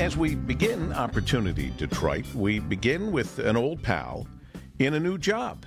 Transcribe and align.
As 0.00 0.16
we 0.16 0.34
begin 0.34 0.94
Opportunity 0.94 1.74
Detroit, 1.76 2.24
we 2.34 2.58
begin 2.58 3.12
with 3.12 3.38
an 3.38 3.54
old 3.54 3.82
pal 3.82 4.26
in 4.78 4.94
a 4.94 4.98
new 4.98 5.18
job. 5.18 5.66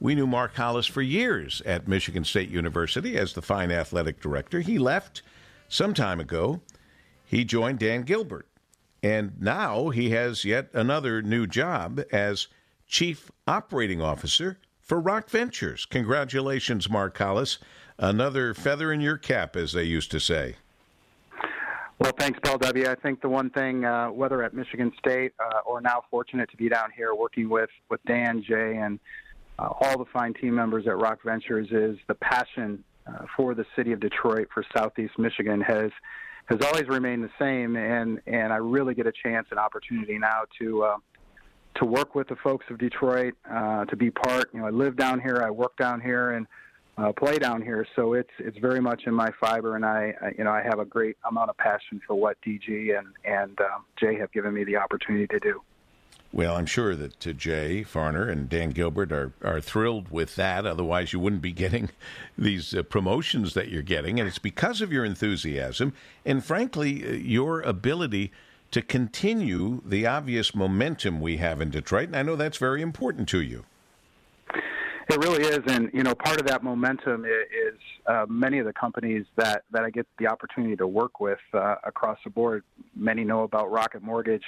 We 0.00 0.16
knew 0.16 0.26
Mark 0.26 0.56
Hollis 0.56 0.86
for 0.86 1.02
years 1.02 1.62
at 1.64 1.86
Michigan 1.86 2.24
State 2.24 2.48
University 2.48 3.16
as 3.16 3.32
the 3.32 3.42
fine 3.42 3.70
athletic 3.70 4.20
director. 4.20 4.58
He 4.60 4.80
left 4.80 5.22
some 5.68 5.94
time 5.94 6.18
ago. 6.18 6.62
He 7.24 7.44
joined 7.44 7.78
Dan 7.78 8.02
Gilbert. 8.02 8.48
And 9.04 9.40
now 9.40 9.90
he 9.90 10.10
has 10.10 10.44
yet 10.44 10.70
another 10.72 11.22
new 11.22 11.46
job 11.46 12.00
as 12.10 12.48
Chief 12.88 13.30
Operating 13.46 14.02
Officer 14.02 14.58
for 14.80 14.98
Rock 14.98 15.30
Ventures. 15.30 15.86
Congratulations, 15.86 16.90
Mark 16.90 17.16
Hollis. 17.16 17.58
Another 18.00 18.52
feather 18.52 18.92
in 18.92 19.00
your 19.00 19.16
cap, 19.16 19.54
as 19.54 19.72
they 19.72 19.84
used 19.84 20.10
to 20.10 20.18
say. 20.18 20.56
Well, 22.00 22.12
thanks, 22.18 22.38
Paul 22.42 22.56
W. 22.56 22.88
I 22.88 22.94
think 22.94 23.20
the 23.20 23.28
one 23.28 23.50
thing, 23.50 23.84
uh, 23.84 24.06
whether 24.06 24.42
at 24.42 24.54
Michigan 24.54 24.90
State 24.98 25.34
uh, 25.38 25.60
or 25.66 25.82
now 25.82 26.02
fortunate 26.10 26.50
to 26.50 26.56
be 26.56 26.66
down 26.66 26.88
here 26.96 27.14
working 27.14 27.50
with, 27.50 27.68
with 27.90 28.00
Dan, 28.06 28.42
Jay, 28.42 28.78
and 28.78 28.98
uh, 29.58 29.68
all 29.82 29.98
the 29.98 30.06
fine 30.10 30.32
team 30.32 30.54
members 30.54 30.86
at 30.86 30.96
Rock 30.98 31.18
Ventures, 31.22 31.68
is 31.70 31.98
the 32.08 32.14
passion 32.14 32.82
uh, 33.06 33.26
for 33.36 33.54
the 33.54 33.66
city 33.76 33.92
of 33.92 34.00
Detroit, 34.00 34.48
for 34.54 34.64
Southeast 34.74 35.18
Michigan, 35.18 35.60
has 35.60 35.90
has 36.46 36.58
always 36.62 36.88
remained 36.88 37.22
the 37.22 37.30
same. 37.38 37.76
And, 37.76 38.18
and 38.26 38.50
I 38.50 38.56
really 38.56 38.94
get 38.94 39.06
a 39.06 39.12
chance 39.12 39.46
and 39.50 39.60
opportunity 39.60 40.18
now 40.18 40.44
to 40.58 40.82
uh, 40.84 40.96
to 41.74 41.84
work 41.84 42.14
with 42.14 42.28
the 42.28 42.36
folks 42.36 42.64
of 42.70 42.78
Detroit, 42.78 43.34
uh, 43.48 43.84
to 43.84 43.94
be 43.94 44.10
part. 44.10 44.48
You 44.54 44.60
know, 44.60 44.66
I 44.66 44.70
live 44.70 44.96
down 44.96 45.20
here, 45.20 45.42
I 45.44 45.50
work 45.50 45.76
down 45.76 46.00
here, 46.00 46.30
and 46.30 46.46
uh, 47.00 47.12
play 47.12 47.38
down 47.38 47.62
here. 47.62 47.86
So 47.96 48.14
it's 48.14 48.30
it's 48.38 48.58
very 48.58 48.80
much 48.80 49.02
in 49.06 49.14
my 49.14 49.30
fiber, 49.40 49.76
and 49.76 49.84
I, 49.84 50.14
I 50.20 50.32
you 50.36 50.44
know 50.44 50.50
I 50.50 50.62
have 50.62 50.78
a 50.78 50.84
great 50.84 51.16
amount 51.28 51.50
of 51.50 51.56
passion 51.56 52.00
for 52.06 52.14
what 52.14 52.36
DG 52.46 52.98
and 52.98 53.08
and 53.24 53.58
um, 53.60 53.84
Jay 53.98 54.16
have 54.16 54.30
given 54.32 54.52
me 54.54 54.64
the 54.64 54.76
opportunity 54.76 55.26
to 55.28 55.40
do. 55.40 55.62
Well, 56.32 56.54
I'm 56.54 56.66
sure 56.66 56.94
that 56.94 57.26
uh, 57.26 57.32
Jay 57.32 57.82
Farner 57.82 58.30
and 58.30 58.48
Dan 58.48 58.70
Gilbert 58.70 59.10
are, 59.10 59.32
are 59.42 59.60
thrilled 59.60 60.10
with 60.10 60.36
that. 60.36 60.64
Otherwise, 60.64 61.12
you 61.12 61.18
wouldn't 61.18 61.42
be 61.42 61.50
getting 61.50 61.90
these 62.38 62.72
uh, 62.72 62.84
promotions 62.84 63.54
that 63.54 63.68
you're 63.68 63.82
getting. 63.82 64.20
And 64.20 64.28
it's 64.28 64.38
because 64.38 64.80
of 64.80 64.92
your 64.92 65.04
enthusiasm 65.04 65.92
and, 66.24 66.44
frankly, 66.44 67.04
uh, 67.04 67.12
your 67.14 67.62
ability 67.62 68.30
to 68.70 68.80
continue 68.80 69.82
the 69.84 70.06
obvious 70.06 70.54
momentum 70.54 71.20
we 71.20 71.38
have 71.38 71.60
in 71.60 71.70
Detroit. 71.70 72.06
And 72.06 72.16
I 72.16 72.22
know 72.22 72.36
that's 72.36 72.58
very 72.58 72.80
important 72.80 73.28
to 73.30 73.40
you. 73.40 73.64
It 75.10 75.18
really 75.18 75.42
is, 75.42 75.58
and 75.66 75.90
you 75.92 76.04
know, 76.04 76.14
part 76.14 76.40
of 76.40 76.46
that 76.46 76.62
momentum 76.62 77.24
is 77.24 77.78
uh, 78.06 78.26
many 78.28 78.60
of 78.60 78.66
the 78.66 78.72
companies 78.72 79.24
that 79.34 79.64
that 79.72 79.82
I 79.82 79.90
get 79.90 80.06
the 80.20 80.28
opportunity 80.28 80.76
to 80.76 80.86
work 80.86 81.18
with 81.18 81.40
uh, 81.52 81.76
across 81.82 82.18
the 82.22 82.30
board. 82.30 82.62
Many 82.94 83.24
know 83.24 83.42
about 83.42 83.72
Rocket 83.72 84.04
Mortgage, 84.04 84.44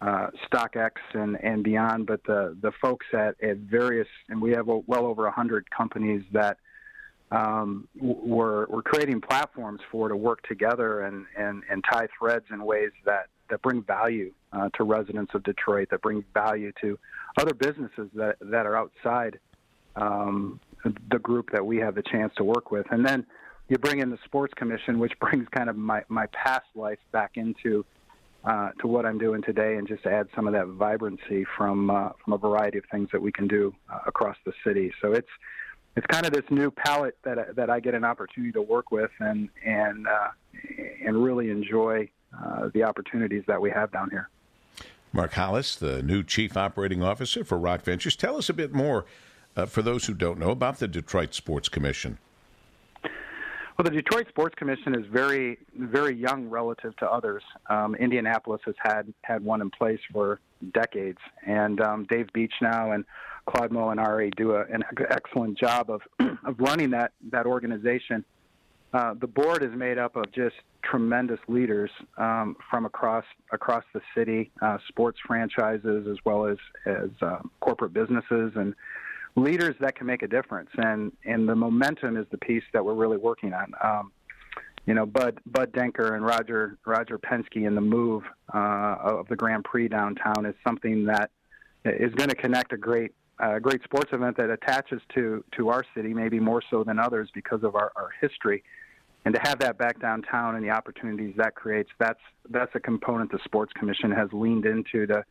uh, 0.00 0.28
StockX, 0.50 0.92
and 1.12 1.36
and 1.42 1.62
beyond, 1.62 2.06
but 2.06 2.24
the 2.24 2.56
the 2.62 2.72
folks 2.80 3.04
at 3.12 3.34
at 3.42 3.58
various, 3.58 4.08
and 4.30 4.40
we 4.40 4.52
have 4.52 4.66
well 4.66 5.04
over 5.04 5.30
hundred 5.30 5.70
companies 5.70 6.22
that 6.32 6.56
um, 7.30 7.86
we're 8.00 8.66
we're 8.68 8.82
creating 8.82 9.20
platforms 9.20 9.80
for 9.92 10.08
to 10.08 10.16
work 10.16 10.40
together 10.48 11.02
and 11.02 11.26
and 11.36 11.62
and 11.70 11.84
tie 11.92 12.08
threads 12.18 12.46
in 12.50 12.64
ways 12.64 12.92
that 13.04 13.26
that 13.50 13.60
bring 13.60 13.82
value 13.82 14.32
uh, 14.54 14.70
to 14.78 14.84
residents 14.84 15.34
of 15.34 15.42
Detroit, 15.42 15.88
that 15.90 16.00
bring 16.00 16.24
value 16.32 16.72
to 16.80 16.98
other 17.36 17.52
businesses 17.52 18.08
that 18.14 18.36
that 18.40 18.64
are 18.64 18.76
outside 18.76 19.38
um, 19.96 20.60
the 21.10 21.18
group 21.18 21.50
that 21.52 21.64
we 21.64 21.78
have 21.78 21.94
the 21.94 22.02
chance 22.02 22.32
to 22.36 22.44
work 22.44 22.70
with. 22.70 22.86
And 22.90 23.04
then 23.04 23.26
you 23.68 23.78
bring 23.78 24.00
in 24.00 24.10
the 24.10 24.18
sports 24.24 24.52
commission, 24.54 24.98
which 24.98 25.12
brings 25.20 25.46
kind 25.48 25.70
of 25.70 25.76
my, 25.76 26.02
my 26.08 26.26
past 26.26 26.66
life 26.74 26.98
back 27.12 27.32
into 27.34 27.84
uh, 28.42 28.70
to 28.80 28.86
what 28.86 29.04
I'm 29.04 29.18
doing 29.18 29.42
today, 29.42 29.76
and 29.76 29.86
just 29.86 30.06
add 30.06 30.26
some 30.34 30.46
of 30.46 30.54
that 30.54 30.66
vibrancy 30.66 31.44
from 31.58 31.90
uh, 31.90 32.10
from 32.24 32.32
a 32.32 32.38
variety 32.38 32.78
of 32.78 32.84
things 32.90 33.10
that 33.12 33.20
we 33.20 33.30
can 33.30 33.46
do 33.46 33.74
uh, 33.92 33.98
across 34.06 34.36
the 34.46 34.52
city. 34.64 34.90
So 35.02 35.12
it's 35.12 35.28
it's 35.94 36.06
kind 36.06 36.24
of 36.24 36.32
this 36.32 36.44
new 36.48 36.70
palette 36.70 37.18
that 37.22 37.54
that 37.56 37.68
I 37.68 37.80
get 37.80 37.94
an 37.94 38.02
opportunity 38.02 38.52
to 38.52 38.62
work 38.62 38.90
with 38.90 39.10
and 39.20 39.50
and 39.62 40.06
uh, 40.06 40.28
and 41.04 41.22
really 41.22 41.50
enjoy 41.50 42.08
uh, 42.32 42.70
the 42.72 42.82
opportunities 42.82 43.42
that 43.46 43.60
we 43.60 43.70
have 43.70 43.92
down 43.92 44.08
here. 44.08 44.30
Mark 45.12 45.32
Hollis, 45.32 45.76
the 45.76 46.02
new 46.02 46.22
chief 46.22 46.56
operating 46.56 47.02
officer 47.02 47.44
for 47.44 47.58
Rock 47.58 47.82
Ventures, 47.82 48.16
tell 48.16 48.36
us 48.36 48.48
a 48.48 48.54
bit 48.54 48.72
more 48.72 49.04
uh, 49.56 49.66
for 49.66 49.82
those 49.82 50.06
who 50.06 50.14
don't 50.14 50.38
know 50.38 50.50
about 50.50 50.78
the 50.78 50.88
Detroit 50.88 51.34
Sports 51.34 51.68
Commission? 51.68 52.18
Well, 53.80 53.84
the 53.84 53.90
Detroit 53.90 54.28
Sports 54.28 54.54
Commission 54.56 54.94
is 54.94 55.06
very, 55.06 55.56
very 55.74 56.14
young 56.14 56.50
relative 56.50 56.94
to 56.96 57.10
others. 57.10 57.42
Um, 57.70 57.94
Indianapolis 57.94 58.60
has 58.66 58.74
had 58.78 59.10
had 59.22 59.42
one 59.42 59.62
in 59.62 59.70
place 59.70 60.00
for 60.12 60.38
decades, 60.74 61.16
and 61.46 61.80
um, 61.80 62.04
Dave 62.10 62.28
Beachnau 62.34 62.94
and 62.94 63.06
Claude 63.46 63.70
Molinari 63.70 64.34
do 64.36 64.52
a, 64.52 64.64
an 64.66 64.84
excellent 65.08 65.58
job 65.58 65.88
of 65.88 66.02
of 66.44 66.58
running 66.58 66.90
that 66.90 67.12
that 67.30 67.46
organization. 67.46 68.22
Uh, 68.92 69.14
the 69.18 69.26
board 69.26 69.62
is 69.62 69.70
made 69.74 69.96
up 69.96 70.14
of 70.14 70.30
just 70.32 70.56
tremendous 70.82 71.38
leaders 71.48 71.90
um, 72.18 72.56
from 72.68 72.84
across 72.84 73.24
across 73.50 73.84
the 73.94 74.02
city, 74.14 74.50
uh, 74.60 74.76
sports 74.88 75.18
franchises 75.26 76.06
as 76.06 76.18
well 76.26 76.44
as 76.46 76.58
as 76.84 77.08
uh, 77.22 77.38
corporate 77.60 77.94
businesses, 77.94 78.52
and 78.56 78.74
leaders 79.36 79.76
that 79.80 79.94
can 79.96 80.06
make 80.06 80.22
a 80.22 80.28
difference. 80.28 80.70
And 80.76 81.12
and 81.24 81.48
the 81.48 81.54
momentum 81.54 82.16
is 82.16 82.26
the 82.30 82.38
piece 82.38 82.64
that 82.72 82.84
we're 82.84 82.94
really 82.94 83.16
working 83.16 83.52
on. 83.52 83.72
Um, 83.82 84.12
you 84.86 84.94
know, 84.94 85.06
Bud 85.06 85.40
Bud 85.46 85.72
Denker 85.72 86.14
and 86.14 86.24
Roger 86.24 86.78
Roger 86.86 87.18
Penske 87.18 87.66
and 87.66 87.76
the 87.76 87.82
move 87.82 88.24
uh, 88.52 88.96
of 89.00 89.28
the 89.28 89.36
Grand 89.36 89.64
Prix 89.64 89.88
downtown 89.88 90.46
is 90.46 90.54
something 90.66 91.04
that 91.06 91.30
is 91.84 92.14
going 92.14 92.28
to 92.28 92.34
connect 92.34 92.72
a 92.72 92.76
great 92.76 93.12
uh, 93.38 93.58
great 93.58 93.82
sports 93.84 94.10
event 94.12 94.36
that 94.36 94.50
attaches 94.50 95.00
to 95.14 95.44
to 95.56 95.68
our 95.68 95.84
city, 95.94 96.14
maybe 96.14 96.40
more 96.40 96.62
so 96.70 96.84
than 96.84 96.98
others 96.98 97.28
because 97.34 97.62
of 97.62 97.74
our, 97.74 97.92
our 97.96 98.10
history. 98.20 98.62
And 99.24 99.34
to 99.34 99.40
have 99.42 99.58
that 99.58 99.76
back 99.76 100.00
downtown 100.00 100.56
and 100.56 100.64
the 100.64 100.70
opportunities 100.70 101.34
that 101.36 101.54
creates, 101.54 101.90
that's 101.98 102.20
that's 102.48 102.74
a 102.74 102.80
component 102.80 103.30
the 103.30 103.38
Sports 103.44 103.72
Commission 103.74 104.10
has 104.10 104.28
leaned 104.32 104.64
into 104.64 105.06
to 105.06 105.24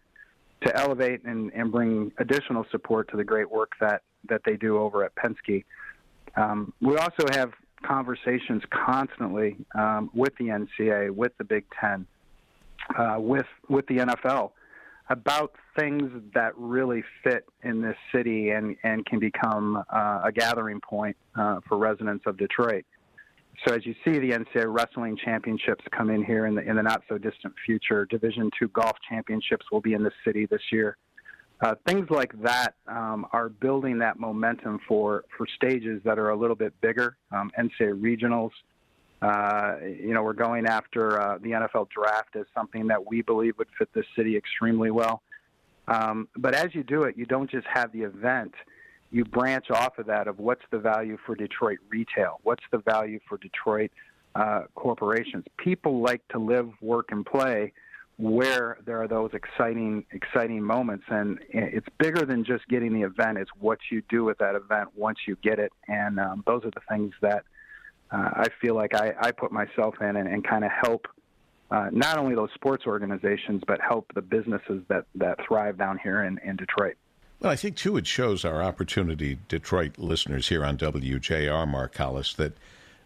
to 0.61 0.75
elevate 0.75 1.23
and, 1.23 1.51
and 1.53 1.71
bring 1.71 2.11
additional 2.17 2.65
support 2.71 3.09
to 3.11 3.17
the 3.17 3.23
great 3.23 3.49
work 3.49 3.71
that, 3.79 4.01
that 4.27 4.41
they 4.45 4.55
do 4.55 4.77
over 4.77 5.03
at 5.03 5.11
Penske. 5.15 5.63
Um, 6.35 6.73
we 6.81 6.95
also 6.97 7.25
have 7.31 7.51
conversations 7.85 8.61
constantly 8.69 9.57
um, 9.77 10.09
with 10.13 10.33
the 10.37 10.45
NCAA, 10.45 11.11
with 11.11 11.31
the 11.37 11.43
Big 11.43 11.65
Ten, 11.79 12.05
uh, 12.97 13.15
with 13.19 13.45
with 13.69 13.85
the 13.87 13.97
NFL 13.97 14.51
about 15.09 15.53
things 15.77 16.11
that 16.35 16.53
really 16.55 17.03
fit 17.23 17.45
in 17.63 17.81
this 17.81 17.95
city 18.13 18.51
and, 18.51 18.75
and 18.83 19.05
can 19.05 19.19
become 19.19 19.83
uh, 19.89 20.21
a 20.23 20.31
gathering 20.31 20.79
point 20.81 21.17
uh, 21.35 21.59
for 21.67 21.77
residents 21.77 22.23
of 22.27 22.37
Detroit. 22.37 22.85
So 23.65 23.75
as 23.75 23.85
you 23.85 23.93
see 24.05 24.19
the 24.19 24.31
NCAA 24.31 24.73
wrestling 24.73 25.17
championships 25.17 25.83
come 25.91 26.09
in 26.09 26.23
here 26.23 26.45
in 26.45 26.55
the 26.55 26.61
in 26.61 26.77
the 26.77 26.83
not 26.83 27.03
so 27.09 27.17
distant 27.17 27.53
future, 27.65 28.05
Division 28.05 28.49
two 28.57 28.69
golf 28.69 28.97
championships 29.09 29.65
will 29.71 29.81
be 29.81 29.93
in 29.93 30.03
the 30.03 30.11
city 30.25 30.45
this 30.45 30.61
year. 30.71 30.97
Uh, 31.61 31.75
things 31.85 32.09
like 32.09 32.31
that 32.41 32.75
um, 32.87 33.27
are 33.33 33.49
building 33.49 33.97
that 33.99 34.17
momentum 34.17 34.79
for 34.87 35.25
for 35.37 35.45
stages 35.55 36.01
that 36.05 36.17
are 36.17 36.29
a 36.29 36.35
little 36.35 36.55
bit 36.55 36.73
bigger. 36.79 37.17
Um, 37.31 37.51
NCAA 37.59 37.99
regionals. 37.99 38.51
Uh, 39.21 39.75
you 39.83 40.13
know, 40.13 40.23
we're 40.23 40.31
going 40.31 40.65
after 40.65 41.21
uh, 41.21 41.37
the 41.39 41.49
NFL 41.49 41.89
draft 41.89 42.37
as 42.37 42.45
something 42.55 42.87
that 42.87 43.05
we 43.05 43.21
believe 43.21 43.57
would 43.57 43.67
fit 43.77 43.89
this 43.93 44.05
city 44.15 44.37
extremely 44.37 44.91
well. 44.91 45.21
Um, 45.89 46.29
but 46.37 46.55
as 46.55 46.73
you 46.73 46.83
do 46.83 47.03
it, 47.03 47.17
you 47.17 47.25
don't 47.25 47.49
just 47.49 47.67
have 47.67 47.91
the 47.91 48.03
event 48.03 48.53
you 49.11 49.25
branch 49.25 49.71
off 49.71 49.97
of 49.97 50.05
that 50.07 50.27
of 50.27 50.39
what's 50.39 50.61
the 50.71 50.79
value 50.79 51.17
for 51.25 51.35
Detroit 51.35 51.79
retail, 51.89 52.39
what's 52.43 52.63
the 52.71 52.77
value 52.79 53.19
for 53.27 53.37
Detroit 53.37 53.91
uh, 54.35 54.63
corporations. 54.75 55.45
People 55.57 56.01
like 56.01 56.25
to 56.29 56.39
live, 56.39 56.69
work, 56.81 57.07
and 57.11 57.25
play 57.25 57.73
where 58.17 58.77
there 58.85 59.01
are 59.01 59.07
those 59.07 59.31
exciting, 59.33 60.05
exciting 60.11 60.61
moments, 60.61 61.05
and 61.07 61.39
it's 61.49 61.87
bigger 61.99 62.25
than 62.25 62.43
just 62.43 62.67
getting 62.67 62.93
the 62.93 63.01
event. 63.01 63.37
It's 63.37 63.49
what 63.59 63.79
you 63.89 64.01
do 64.09 64.25
with 64.25 64.37
that 64.39 64.55
event 64.55 64.89
once 64.95 65.19
you 65.25 65.37
get 65.41 65.57
it, 65.57 65.71
and 65.87 66.19
um, 66.19 66.43
those 66.45 66.65
are 66.65 66.71
the 66.71 66.81
things 66.89 67.13
that 67.21 67.45
uh, 68.11 68.29
I 68.33 68.47
feel 68.61 68.75
like 68.75 68.93
I, 68.93 69.13
I 69.21 69.31
put 69.31 69.53
myself 69.53 69.95
in 70.01 70.17
and, 70.17 70.27
and 70.27 70.45
kind 70.45 70.65
of 70.65 70.71
help. 70.83 71.07
Uh, 71.71 71.87
not 71.91 72.17
only 72.17 72.35
those 72.35 72.49
sports 72.55 72.85
organizations, 72.87 73.61
but 73.65 73.79
help 73.79 74.11
the 74.15 74.21
businesses 74.21 74.83
that, 74.89 75.05
that 75.15 75.37
thrive 75.47 75.77
down 75.77 75.97
here 76.01 76.23
in, 76.23 76.39
in 76.43 76.57
Detroit. 76.57 76.95
Well, 77.39 77.51
I 77.51 77.55
think 77.55 77.77
too 77.77 77.95
it 77.95 78.05
shows 78.05 78.43
our 78.43 78.61
opportunity, 78.61 79.39
Detroit 79.47 79.97
listeners 79.97 80.49
here 80.49 80.65
on 80.65 80.77
WJR, 80.77 81.67
Mark 81.67 81.95
Hollis, 81.95 82.33
that 82.33 82.57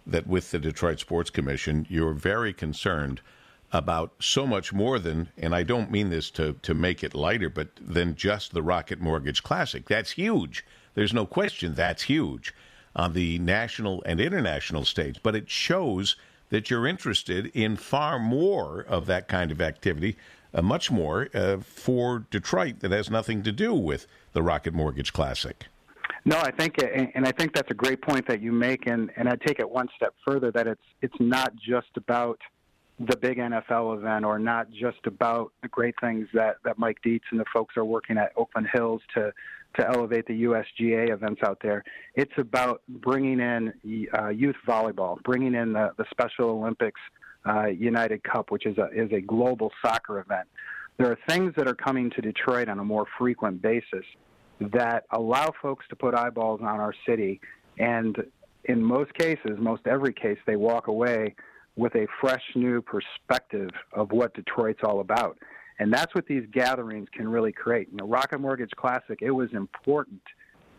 that 0.08 0.28
with 0.28 0.52
the 0.52 0.60
Detroit 0.60 1.00
Sports 1.00 1.30
Commission, 1.30 1.86
you're 1.88 2.14
very 2.14 2.52
concerned 2.52 3.22
about 3.72 4.12
so 4.20 4.46
much 4.46 4.74
more 4.74 5.00
than, 5.00 5.30
and 5.38 5.56
I 5.56 5.64
don't 5.64 5.92
mean 5.92 6.10
this 6.10 6.30
to, 6.32 6.54
to 6.62 6.74
make 6.74 7.04
it 7.04 7.16
lighter, 7.16 7.50
but 7.50 7.70
than 7.80 8.16
just 8.16 8.54
the 8.54 8.62
Rocket 8.62 9.00
Mortgage 9.00 9.44
Classic. 9.44 9.88
That's 9.88 10.12
huge. 10.12 10.66
There's 10.94 11.14
no 11.14 11.26
question 11.26 11.74
that's 11.74 12.04
huge 12.04 12.54
on 12.96 13.14
the 13.14 13.40
national 13.40 14.04
and 14.06 14.20
international 14.20 14.84
stage, 14.84 15.20
but 15.24 15.36
it 15.36 15.50
shows 15.50 16.16
that 16.50 16.70
you're 16.70 16.86
interested 16.86 17.48
in 17.54 17.78
far 17.78 18.20
more 18.20 18.82
of 18.82 19.06
that 19.08 19.28
kind 19.28 19.52
of 19.52 19.62
activity, 19.62 20.18
much 20.62 20.92
more 20.92 21.30
uh, 21.34 21.58
for 21.58 22.26
Detroit 22.30 22.80
that 22.80 22.92
has 22.92 23.10
nothing 23.10 23.44
to 23.44 23.52
do 23.52 23.74
with 23.74 24.08
the 24.34 24.44
Rocket 24.44 24.74
Mortgage 24.74 25.14
Classic. 25.14 25.66
No, 26.26 26.38
I 26.38 26.52
think, 26.52 26.76
and 26.82 27.28
I 27.28 27.32
think 27.32 27.54
that's 27.54 27.70
a 27.70 27.76
great 27.76 28.02
point 28.02 28.28
that 28.28 28.42
you 28.42 28.54
make, 28.54 28.88
and 28.88 29.12
and 29.18 29.28
I 29.28 29.36
take 29.36 29.60
it 29.60 29.70
one 29.70 29.90
step 29.96 30.14
further 30.26 30.52
that 30.52 30.68
it's 30.68 30.82
it's 31.02 31.20
not 31.20 31.54
just 31.56 31.90
about 31.98 32.40
the 33.00 33.18
big 33.18 33.40
NFL 33.40 33.98
event, 33.98 34.24
or 34.24 34.40
not 34.40 34.72
just 34.72 35.06
about 35.06 35.52
the 35.62 35.68
great 35.68 35.96
things 36.00 36.30
that 36.34 36.58
that 36.64 36.80
Mike 36.80 37.00
Dietz 37.04 37.26
and 37.32 37.40
the 37.40 37.46
folks 37.52 37.76
are 37.76 37.84
working 37.84 38.18
at 38.18 38.32
Oakland 38.38 38.70
Hills 38.72 39.02
to 39.16 39.34
to 39.76 39.88
elevate 39.88 40.26
the 40.28 40.44
USGA 40.44 41.10
events 41.12 41.42
out 41.44 41.60
there. 41.62 41.84
It's 42.16 42.32
about 42.38 42.82
bringing 42.88 43.40
in 43.40 43.74
uh, 44.18 44.30
youth 44.30 44.56
volleyball, 44.68 45.22
bringing 45.24 45.56
in 45.56 45.74
the, 45.74 45.92
the 45.98 46.06
Special 46.12 46.52
Olympics 46.52 47.02
uh, 47.46 47.68
United 47.68 48.24
Cup, 48.24 48.52
which 48.52 48.66
is 48.66 48.78
a 48.78 48.90
is 48.94 49.12
a 49.12 49.22
global 49.22 49.72
soccer 49.84 50.20
event. 50.20 50.48
There 50.98 51.10
are 51.12 51.18
things 51.28 51.54
that 51.58 51.68
are 51.68 51.76
coming 51.76 52.10
to 52.12 52.22
Detroit 52.22 52.70
on 52.70 52.80
a 52.80 52.84
more 52.84 53.06
frequent 53.18 53.62
basis 53.62 54.06
that 54.60 55.06
allow 55.12 55.52
folks 55.62 55.86
to 55.90 55.96
put 55.96 56.14
eyeballs 56.14 56.62
on 56.62 56.80
our 56.80 56.94
city, 57.08 57.42
and 57.78 58.16
in 58.66 58.82
most 58.82 59.14
cases, 59.16 59.58
most 59.58 59.88
every 59.88 60.14
case, 60.14 60.38
they 60.46 60.56
walk 60.56 60.88
away 60.88 61.36
with 61.76 61.96
a 61.96 62.08
fresh 62.22 62.44
new 62.56 62.82
perspective 62.82 63.70
of 63.94 64.12
what 64.12 64.34
Detroit's 64.34 64.82
all 64.84 65.00
about. 65.00 65.38
And 65.80 65.92
that's 65.92 66.14
what 66.14 66.28
these 66.28 66.44
gatherings 66.52 67.08
can 67.12 67.28
really 67.28 67.52
create. 67.52 67.92
Know, 67.94 68.06
Rocket 68.06 68.40
Mortgage 68.40 68.72
Classic, 68.72 69.20
it 69.22 69.32
was 69.32 69.50
important 69.54 70.22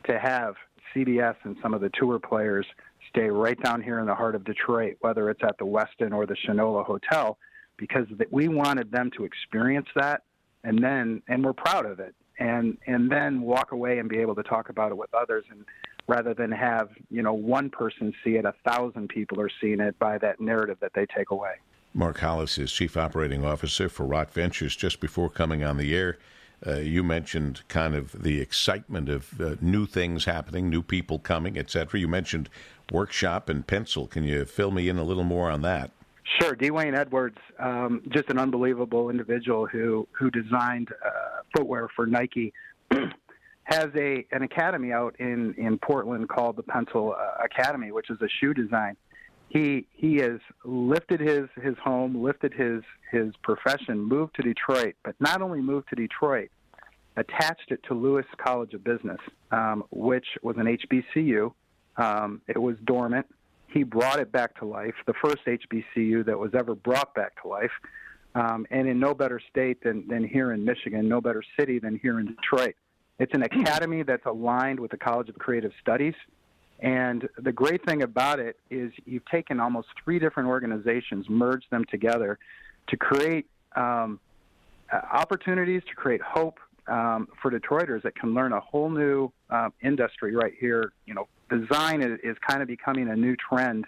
to 0.08 0.18
have 0.18 0.54
CBS 0.94 1.34
and 1.42 1.56
some 1.62 1.74
of 1.74 1.80
the 1.80 1.90
tour 1.98 2.18
players 2.18 2.66
stay 3.14 3.30
right 3.30 3.60
down 3.62 3.82
here 3.82 4.00
in 4.00 4.06
the 4.06 4.14
heart 4.14 4.34
of 4.34 4.44
Detroit, 4.44 4.96
whether 5.00 5.30
it's 5.30 5.42
at 5.42 5.56
the 5.58 5.64
Westin 5.64 6.12
or 6.12 6.26
the 6.26 6.36
Shinola 6.46 6.84
Hotel, 6.84 7.38
because 7.76 8.06
we 8.30 8.48
wanted 8.48 8.90
them 8.90 9.10
to 9.16 9.24
experience 9.24 9.88
that 9.94 10.22
and 10.64 10.82
then 10.82 11.22
and 11.28 11.44
we're 11.44 11.52
proud 11.52 11.86
of 11.86 12.00
it 12.00 12.14
and 12.38 12.78
and 12.86 13.10
then 13.10 13.42
walk 13.42 13.72
away 13.72 13.98
and 13.98 14.08
be 14.08 14.18
able 14.18 14.34
to 14.34 14.42
talk 14.42 14.68
about 14.68 14.90
it 14.90 14.96
with 14.96 15.12
others 15.14 15.44
and 15.50 15.64
rather 16.06 16.34
than 16.34 16.50
have 16.50 16.88
you 17.10 17.22
know 17.22 17.32
one 17.32 17.68
person 17.68 18.12
see 18.24 18.36
it 18.36 18.44
a 18.44 18.54
thousand 18.66 19.08
people 19.08 19.40
are 19.40 19.50
seeing 19.60 19.80
it 19.80 19.98
by 19.98 20.16
that 20.18 20.40
narrative 20.40 20.76
that 20.80 20.92
they 20.94 21.06
take 21.16 21.30
away 21.30 21.54
Mark 21.92 22.18
Hollis 22.18 22.58
is 22.58 22.72
Chief 22.72 22.96
Operating 22.96 23.44
Officer 23.44 23.88
for 23.88 24.04
Rock 24.04 24.32
Ventures. 24.32 24.74
Just 24.74 24.98
before 24.98 25.30
coming 25.30 25.62
on 25.62 25.76
the 25.76 25.94
air, 25.94 26.18
uh, 26.66 26.76
you 26.76 27.02
mentioned 27.02 27.62
kind 27.68 27.94
of 27.94 28.22
the 28.22 28.40
excitement 28.40 29.08
of 29.08 29.40
uh, 29.40 29.56
new 29.60 29.86
things 29.86 30.24
happening, 30.24 30.70
new 30.70 30.82
people 30.82 31.18
coming, 31.18 31.58
etc. 31.58 32.00
You 32.00 32.08
mentioned 32.08 32.48
workshop 32.90 33.48
and 33.48 33.66
Pensole. 33.66 34.08
Can 34.08 34.24
you 34.24 34.44
fill 34.44 34.70
me 34.70 34.88
in 34.88 34.98
a 34.98 35.04
little 35.04 35.24
more 35.24 35.50
on 35.50 35.62
that? 35.62 35.90
Sure. 36.40 36.54
D'Wayne 36.54 36.96
Edwards, 36.96 37.38
um, 37.58 38.02
just 38.08 38.30
an 38.30 38.38
unbelievable 38.38 39.10
individual 39.10 39.66
who 39.66 40.08
who 40.12 40.30
designed 40.30 40.88
uh, 41.04 41.42
footwear 41.54 41.88
for 41.94 42.06
Nike, 42.06 42.52
has 43.64 43.88
a 43.94 44.26
an 44.32 44.42
academy 44.42 44.92
out 44.92 45.14
in 45.18 45.54
in 45.58 45.78
Portland 45.78 46.28
called 46.28 46.56
the 46.56 46.62
Pensole 46.62 47.12
uh, 47.12 47.44
Academy, 47.44 47.92
which 47.92 48.08
is 48.10 48.20
a 48.22 48.28
shoe 48.40 48.54
design 48.54 48.96
he 49.54 49.86
he 49.92 50.16
has 50.16 50.40
lifted 50.64 51.20
his 51.20 51.48
his 51.62 51.76
home, 51.82 52.22
lifted 52.22 52.52
his 52.52 52.82
his 53.10 53.34
profession, 53.42 54.00
moved 54.00 54.34
to 54.34 54.42
Detroit, 54.42 54.96
but 55.04 55.14
not 55.20 55.40
only 55.40 55.60
moved 55.60 55.88
to 55.90 55.96
Detroit, 55.96 56.50
attached 57.16 57.70
it 57.70 57.80
to 57.88 57.94
Lewis 57.94 58.26
College 58.44 58.74
of 58.74 58.82
Business, 58.82 59.20
um, 59.50 59.84
which 59.90 60.26
was 60.42 60.56
an 60.58 60.66
HBCU. 60.66 61.52
Um, 61.96 62.40
it 62.48 62.60
was 62.60 62.76
dormant. 62.84 63.26
He 63.68 63.82
brought 63.82 64.20
it 64.20 64.30
back 64.32 64.56
to 64.58 64.64
life, 64.64 64.94
the 65.06 65.14
first 65.22 65.38
HBCU 65.46 66.24
that 66.26 66.38
was 66.38 66.52
ever 66.54 66.74
brought 66.74 67.14
back 67.14 67.40
to 67.42 67.48
life, 67.48 67.70
um, 68.34 68.66
and 68.70 68.88
in 68.88 68.98
no 68.98 69.14
better 69.14 69.40
state 69.50 69.82
than, 69.82 70.06
than 70.08 70.26
here 70.26 70.52
in 70.52 70.64
Michigan, 70.64 71.08
no 71.08 71.20
better 71.20 71.42
city 71.58 71.78
than 71.78 71.98
here 71.98 72.20
in 72.20 72.26
Detroit. 72.26 72.74
It's 73.18 73.32
an 73.34 73.42
academy 73.50 74.02
that's 74.02 74.26
aligned 74.26 74.80
with 74.80 74.90
the 74.90 74.96
College 74.96 75.28
of 75.28 75.38
Creative 75.38 75.72
Studies. 75.80 76.14
And 76.80 77.28
the 77.38 77.52
great 77.52 77.84
thing 77.86 78.02
about 78.02 78.40
it 78.40 78.58
is 78.70 78.92
you've 79.06 79.24
taken 79.26 79.60
almost 79.60 79.88
three 80.04 80.18
different 80.18 80.48
organizations, 80.48 81.26
merged 81.28 81.66
them 81.70 81.84
together 81.90 82.38
to 82.88 82.96
create 82.96 83.46
um, 83.76 84.20
uh, 84.92 85.00
opportunities, 85.12 85.82
to 85.88 85.94
create 85.94 86.20
hope 86.20 86.58
um, 86.88 87.28
for 87.40 87.50
Detroiters 87.50 88.02
that 88.02 88.14
can 88.16 88.34
learn 88.34 88.52
a 88.52 88.60
whole 88.60 88.90
new 88.90 89.30
uh, 89.50 89.70
industry 89.82 90.34
right 90.34 90.52
here. 90.58 90.92
You 91.06 91.14
know, 91.14 91.28
design 91.50 92.02
is, 92.02 92.18
is, 92.22 92.36
kind 92.46 92.62
of 92.62 92.68
becoming 92.68 93.08
a 93.08 93.16
new 93.16 93.36
trend 93.36 93.86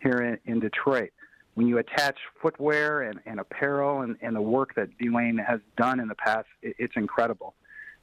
here 0.00 0.18
in, 0.18 0.52
in 0.52 0.60
Detroit. 0.60 1.10
When 1.54 1.66
you 1.66 1.78
attach 1.78 2.16
footwear 2.40 3.02
and, 3.02 3.20
and 3.26 3.38
apparel 3.38 4.02
and, 4.02 4.16
and, 4.22 4.34
the 4.34 4.40
work 4.40 4.74
that 4.74 4.88
D'Wayne 4.98 5.38
has 5.46 5.60
done 5.76 6.00
in 6.00 6.08
the 6.08 6.14
past, 6.14 6.46
it, 6.62 6.74
it's 6.78 6.94
incredible. 6.96 7.54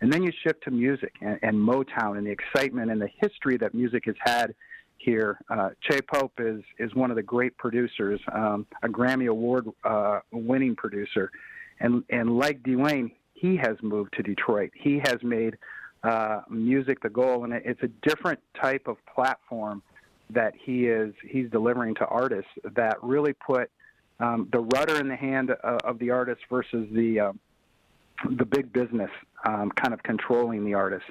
And 0.01 0.13
then 0.13 0.24
you 0.24 0.31
shift 0.44 0.63
to 0.63 0.71
music 0.71 1.13
and, 1.21 1.39
and 1.41 1.56
Motown 1.57 2.18
and 2.18 2.25
the 2.25 2.31
excitement 2.31 2.91
and 2.91 3.01
the 3.01 3.09
history 3.19 3.57
that 3.57 3.74
music 3.74 4.03
has 4.06 4.15
had 4.24 4.53
here. 5.00 5.39
Uh, 5.50 5.69
Che 5.81 6.01
Pope 6.01 6.33
is 6.39 6.62
is 6.77 6.94
one 6.94 7.09
of 7.09 7.15
the 7.15 7.24
great 7.24 7.57
producers, 7.57 8.19
um, 8.31 8.68
a 8.83 8.88
Grammy 8.88 9.27
Award 9.27 9.68
uh, 9.83 10.19
winning 10.31 10.75
producer, 10.75 11.31
and 11.80 12.03
and 12.09 12.38
like 12.38 12.62
D'Wayne, 12.63 13.12
he 13.39 13.56
has 13.57 13.77
moved 13.81 14.13
to 14.18 14.24
Detroit. 14.24 14.71
He 14.74 15.00
has 15.06 15.18
made 15.24 15.57
uh, 16.03 16.41
music 16.50 17.01
the 17.01 17.09
goal, 17.09 17.44
and 17.44 17.53
it's 17.53 17.81
a 17.83 17.89
different 18.07 18.39
type 18.59 18.88
of 18.88 18.97
platform 19.13 19.81
that 20.30 20.53
he 20.62 20.86
is 20.86 21.13
he's 21.27 21.50
delivering 21.50 21.95
to 21.95 22.06
artists 22.06 22.51
that 22.75 22.97
really 23.01 23.33
put 23.33 23.69
um, 24.19 24.47
the 24.51 24.59
rudder 24.59 25.00
in 25.00 25.07
the 25.07 25.15
hand 25.15 25.51
of, 25.51 25.80
of 25.83 26.00
the 26.00 26.12
artist 26.12 26.41
versus 26.50 26.88
the 26.91 27.19
uh, 27.19 27.31
the 28.38 28.45
big 28.45 28.71
business 28.74 29.09
um, 29.45 29.71
kind 29.71 29.94
of 29.94 30.03
controlling 30.03 30.65
the 30.65 30.74
artist. 30.74 31.06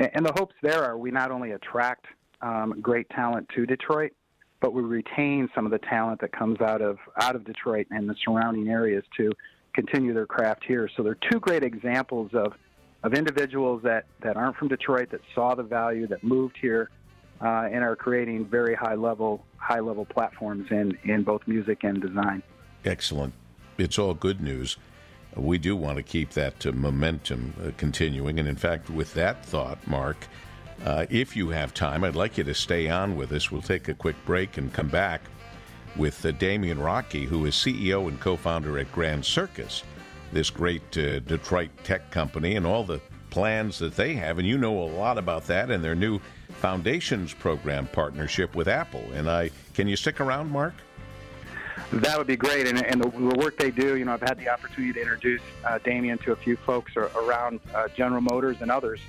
And, 0.00 0.10
and, 0.14 0.26
the 0.26 0.32
hopes 0.32 0.54
there 0.62 0.82
are 0.84 0.98
we 0.98 1.12
not 1.12 1.30
only 1.30 1.52
attract 1.52 2.06
um, 2.42 2.80
great 2.80 3.08
talent 3.10 3.48
to 3.54 3.66
Detroit, 3.66 4.12
but 4.60 4.74
we 4.74 4.82
retain 4.82 5.48
some 5.54 5.64
of 5.64 5.70
the 5.70 5.78
talent 5.78 6.20
that 6.20 6.32
comes 6.32 6.60
out 6.60 6.82
of 6.82 6.98
out 7.20 7.36
of 7.36 7.44
Detroit 7.44 7.86
and 7.90 8.08
the 8.08 8.16
surrounding 8.24 8.68
areas 8.68 9.04
to 9.16 9.32
continue 9.74 10.12
their 10.14 10.26
craft 10.26 10.64
here. 10.64 10.88
So 10.96 11.02
they're 11.02 11.18
two 11.30 11.40
great 11.40 11.62
examples 11.62 12.30
of 12.34 12.54
of 13.02 13.14
individuals 13.14 13.82
that, 13.82 14.04
that 14.20 14.36
aren't 14.36 14.56
from 14.56 14.68
Detroit 14.68 15.08
that 15.10 15.22
saw 15.34 15.54
the 15.54 15.62
value 15.62 16.06
that 16.08 16.22
moved 16.22 16.58
here 16.60 16.90
uh, 17.40 17.66
and 17.72 17.82
are 17.82 17.96
creating 17.96 18.44
very 18.44 18.74
high 18.74 18.94
level 18.94 19.42
high 19.56 19.80
level 19.80 20.04
platforms 20.04 20.70
in 20.70 20.96
in 21.04 21.22
both 21.22 21.46
music 21.46 21.84
and 21.84 22.00
design. 22.02 22.42
Excellent. 22.84 23.32
It's 23.78 23.98
all 23.98 24.12
good 24.12 24.40
news 24.40 24.76
we 25.36 25.58
do 25.58 25.76
want 25.76 25.96
to 25.96 26.02
keep 26.02 26.30
that 26.30 26.66
uh, 26.66 26.72
momentum 26.72 27.54
uh, 27.62 27.70
continuing. 27.76 28.38
And 28.38 28.48
in 28.48 28.56
fact, 28.56 28.90
with 28.90 29.14
that 29.14 29.44
thought, 29.44 29.78
Mark, 29.86 30.26
uh, 30.84 31.06
if 31.10 31.36
you 31.36 31.50
have 31.50 31.74
time, 31.74 32.04
I'd 32.04 32.16
like 32.16 32.38
you 32.38 32.44
to 32.44 32.54
stay 32.54 32.88
on 32.88 33.16
with 33.16 33.32
us. 33.32 33.50
We'll 33.50 33.62
take 33.62 33.88
a 33.88 33.94
quick 33.94 34.16
break 34.24 34.56
and 34.56 34.72
come 34.72 34.88
back 34.88 35.22
with 35.96 36.24
uh, 36.24 36.32
Damien 36.32 36.78
Rocchi, 36.78 37.24
who 37.24 37.46
is 37.46 37.54
CEO 37.54 38.08
and 38.08 38.18
co 38.20 38.36
founder 38.36 38.78
at 38.78 38.90
Grand 38.92 39.24
Circus, 39.24 39.82
this 40.32 40.50
great 40.50 40.96
uh, 40.96 41.20
Detroit 41.20 41.70
tech 41.84 42.10
company, 42.10 42.56
and 42.56 42.66
all 42.66 42.84
the 42.84 43.00
plans 43.30 43.78
that 43.78 43.96
they 43.96 44.14
have. 44.14 44.38
And 44.38 44.46
you 44.46 44.58
know 44.58 44.82
a 44.82 44.84
lot 44.84 45.18
about 45.18 45.46
that 45.46 45.70
and 45.70 45.82
their 45.82 45.94
new 45.94 46.20
Foundations 46.60 47.32
Program 47.32 47.86
partnership 47.86 48.54
with 48.54 48.68
Apple. 48.68 49.04
And 49.14 49.30
I 49.30 49.50
can 49.74 49.88
you 49.88 49.96
stick 49.96 50.20
around, 50.20 50.50
Mark? 50.50 50.74
That 51.92 52.18
would 52.18 52.26
be 52.26 52.36
great. 52.36 52.66
And, 52.68 52.84
and 52.84 53.02
the, 53.02 53.08
the, 53.08 53.34
work 53.38 53.56
they 53.56 53.70
do, 53.70 53.96
you 53.96 54.04
know, 54.04 54.12
I've 54.12 54.20
had 54.20 54.38
the 54.38 54.48
opportunity 54.48 54.92
to 54.92 55.00
introduce 55.00 55.40
uh, 55.64 55.78
Damian 55.78 56.18
to 56.18 56.32
a 56.32 56.36
few 56.36 56.56
folks 56.56 56.96
around 56.96 57.58
uh, 57.74 57.88
General 57.88 58.20
Motors 58.20 58.58
and 58.60 58.70
others. 58.70 59.00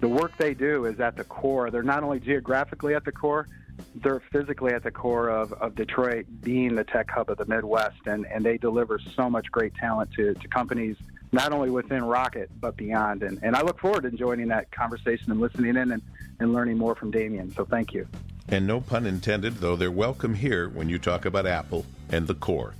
The 0.00 0.08
work 0.08 0.32
they 0.38 0.54
do 0.54 0.86
is 0.86 1.00
at 1.00 1.16
the 1.16 1.24
core. 1.24 1.70
They're 1.70 1.82
not 1.82 2.02
only 2.02 2.20
geographically 2.20 2.94
at 2.94 3.04
the 3.04 3.12
core, 3.12 3.48
they're 3.96 4.22
physically 4.32 4.72
at 4.72 4.82
the 4.82 4.90
core 4.90 5.28
of, 5.28 5.52
of 5.54 5.74
Detroit 5.74 6.26
being 6.42 6.74
the 6.74 6.84
tech 6.84 7.10
hub 7.10 7.30
of 7.30 7.38
the 7.38 7.46
Midwest. 7.46 8.06
And, 8.06 8.26
and 8.26 8.44
they 8.44 8.58
deliver 8.58 9.00
so 9.14 9.28
much 9.30 9.50
great 9.50 9.74
talent 9.74 10.10
to, 10.12 10.34
to 10.34 10.48
companies, 10.48 10.96
not 11.32 11.52
only 11.52 11.70
within 11.70 12.04
Rocket, 12.04 12.50
but 12.60 12.76
beyond. 12.76 13.22
And, 13.22 13.38
and 13.42 13.56
I 13.56 13.62
look 13.62 13.78
forward 13.80 14.02
to 14.02 14.10
joining 14.10 14.48
that 14.48 14.70
conversation 14.70 15.32
and 15.32 15.40
listening 15.40 15.76
in 15.76 15.92
and, 15.92 16.02
and 16.40 16.52
learning 16.52 16.78
more 16.78 16.94
from 16.94 17.10
Damien. 17.10 17.52
So 17.54 17.64
thank 17.64 17.92
you. 17.92 18.06
And 18.48 18.66
no 18.66 18.80
pun 18.80 19.06
intended, 19.06 19.56
though 19.56 19.76
they're 19.76 19.90
welcome 19.90 20.34
here 20.34 20.68
when 20.68 20.88
you 20.88 20.98
talk 20.98 21.24
about 21.24 21.46
Apple 21.46 21.84
and 22.10 22.26
the 22.26 22.34
core. 22.34 22.74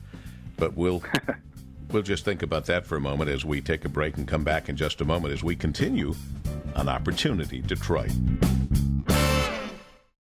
But 0.57 0.77
we'll 0.77 1.03
we'll 1.91 2.03
just 2.03 2.25
think 2.25 2.43
about 2.43 2.67
that 2.67 2.87
for 2.87 2.97
a 2.97 3.01
moment 3.01 3.31
as 3.31 3.45
we 3.45 3.61
take 3.61 3.85
a 3.85 3.89
break 3.89 4.17
and 4.17 4.29
come 4.29 4.45
back 4.45 4.69
in 4.69 4.77
just 4.77 5.01
a 5.01 5.05
moment 5.05 5.35
as 5.35 5.43
we 5.43 5.57
continue 5.57 6.15
on 6.77 6.89
Opportunity 6.89 7.63
Detroit. 7.63 8.13